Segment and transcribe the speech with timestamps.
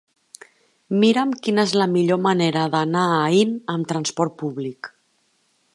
[1.03, 4.91] Mira'm quina és la millor manera d'anar a Aín amb transport públic.